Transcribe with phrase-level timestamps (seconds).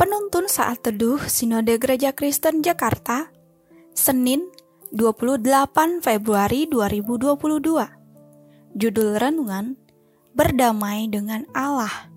[0.00, 3.28] Penuntun Saat Teduh Sinode Gereja Kristen Jakarta
[3.92, 4.48] Senin
[4.96, 7.36] 28 Februari 2022
[8.72, 9.76] Judul Renungan
[10.32, 12.08] Berdamai dengan Allah.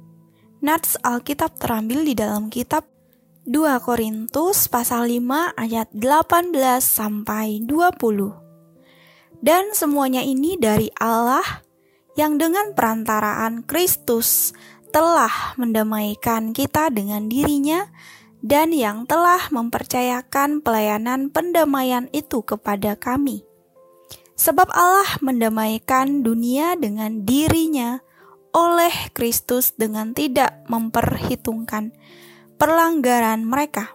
[0.64, 2.88] Nats Alkitab terambil di dalam kitab
[3.44, 11.44] 2 Korintus pasal 5 ayat 18 sampai 20 Dan semuanya ini dari Allah
[12.16, 14.56] yang dengan perantaraan Kristus
[14.96, 17.92] telah mendamaikan kita dengan dirinya
[18.40, 23.44] dan yang telah mempercayakan pelayanan pendamaian itu kepada kami.
[24.40, 28.00] Sebab Allah mendamaikan dunia dengan dirinya
[28.56, 31.92] oleh Kristus dengan tidak memperhitungkan
[32.56, 33.92] perlanggaran mereka.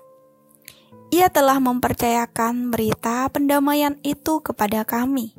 [1.09, 5.33] Ia telah mempercayakan berita pendamaian itu kepada kami.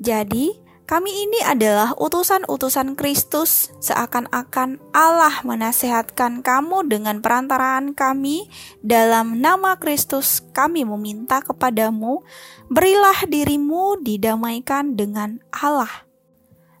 [0.00, 0.56] Jadi,
[0.88, 8.48] kami ini adalah utusan-utusan Kristus, seakan-akan Allah menasehatkan kamu dengan perantaraan kami.
[8.80, 12.24] Dalam nama Kristus, kami meminta kepadamu,
[12.72, 16.08] berilah dirimu didamaikan dengan Allah.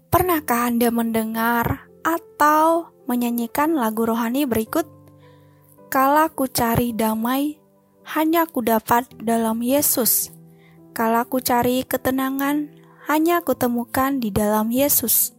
[0.08, 4.88] Pernahkah Anda mendengar atau menyanyikan lagu rohani berikut?
[5.92, 7.60] Kala ku cari damai,
[8.16, 10.32] hanya ku dapat dalam Yesus.
[10.96, 12.77] Kala ku cari ketenangan,
[13.08, 15.32] hanya kutemukan di dalam Yesus.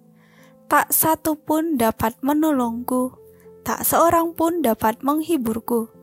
[0.65, 3.13] Tak satu pun dapat menolongku,
[3.61, 5.93] tak seorang pun dapat menghiburku.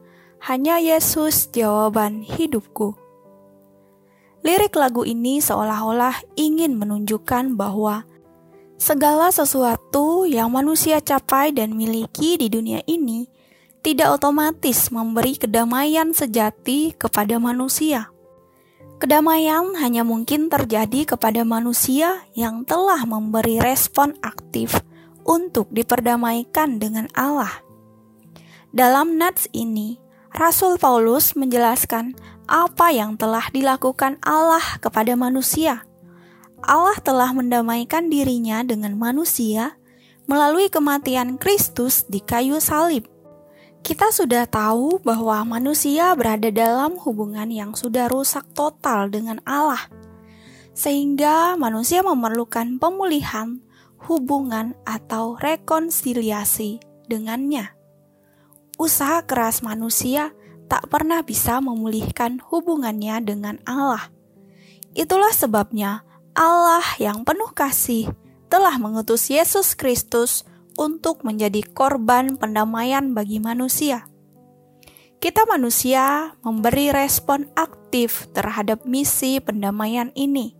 [0.46, 2.94] Hanya Yesus jawaban hidupku.
[4.46, 8.06] Lirik lagu ini seolah-olah ingin menunjukkan bahwa
[8.78, 13.26] segala sesuatu yang manusia capai dan miliki di dunia ini
[13.82, 18.14] tidak otomatis memberi kedamaian sejati kepada manusia.
[18.96, 24.80] Kedamaian hanya mungkin terjadi kepada manusia yang telah memberi respon aktif
[25.28, 27.60] untuk diperdamaikan dengan Allah.
[28.72, 30.00] Dalam nats ini,
[30.32, 32.16] Rasul Paulus menjelaskan
[32.48, 35.84] apa yang telah dilakukan Allah kepada manusia.
[36.64, 39.76] Allah telah mendamaikan dirinya dengan manusia
[40.24, 43.15] melalui kematian Kristus di kayu salib.
[43.86, 49.78] Kita sudah tahu bahwa manusia berada dalam hubungan yang sudah rusak total dengan Allah,
[50.74, 53.62] sehingga manusia memerlukan pemulihan
[54.10, 57.78] hubungan atau rekonsiliasi dengannya.
[58.74, 60.34] Usaha keras manusia
[60.66, 64.10] tak pernah bisa memulihkan hubungannya dengan Allah.
[64.98, 66.02] Itulah sebabnya
[66.34, 68.10] Allah yang penuh kasih
[68.50, 70.42] telah mengutus Yesus Kristus
[70.76, 74.08] untuk menjadi korban pendamaian bagi manusia.
[75.16, 80.52] Kita manusia memberi respon aktif terhadap misi pendamaian ini.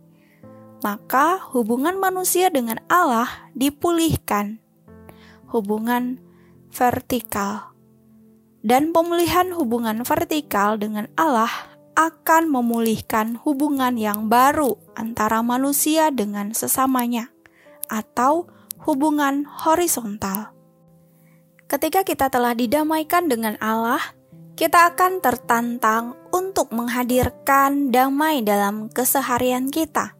[0.81, 4.57] Maka hubungan manusia dengan Allah dipulihkan.
[5.53, 6.19] Hubungan
[6.73, 7.77] vertikal.
[8.65, 17.33] Dan pemulihan hubungan vertikal dengan Allah akan memulihkan hubungan yang baru antara manusia dengan sesamanya
[17.89, 18.45] atau
[18.83, 20.53] hubungan horizontal.
[21.67, 23.99] Ketika kita telah didamaikan dengan Allah,
[24.57, 30.17] kita akan tertantang untuk menghadirkan damai dalam keseharian kita.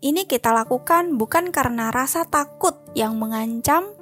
[0.00, 3.92] Ini kita lakukan bukan karena rasa takut yang mengancam,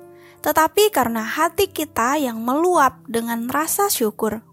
[0.44, 4.46] tetapi karena hati kita yang meluap dengan rasa syukur.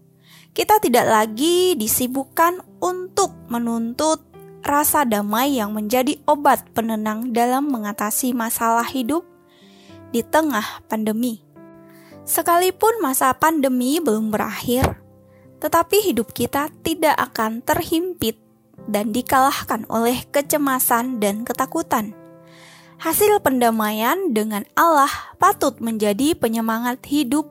[0.50, 4.33] Kita tidak lagi disibukkan untuk menuntut
[4.64, 9.22] rasa damai yang menjadi obat penenang dalam mengatasi masalah hidup,
[10.14, 11.42] di tengah pandemi.
[12.24, 14.96] Sekalipun masa pandemi belum berakhir,
[15.60, 18.40] tetapi hidup kita tidak akan terhimpit
[18.88, 22.16] dan dikalahkan oleh kecemasan dan ketakutan.
[22.96, 27.50] Hasil pendamaian dengan Allah patut menjadi penyemangat hidup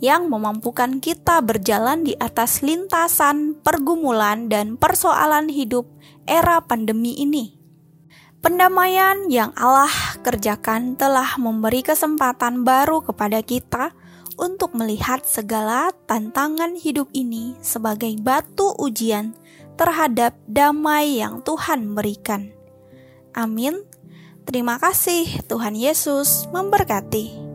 [0.00, 5.88] yang memampukan kita berjalan di atas lintasan pergumulan dan persoalan hidup
[6.28, 7.56] era pandemi ini.
[8.44, 9.90] Pendamaian yang Allah
[10.22, 13.90] kerjakan telah memberi kesempatan baru kepada kita
[14.36, 19.32] untuk melihat segala tantangan hidup ini sebagai batu ujian
[19.80, 22.52] terhadap damai yang Tuhan berikan.
[23.34, 23.82] Amin.
[24.46, 27.45] Terima kasih, Tuhan Yesus memberkati.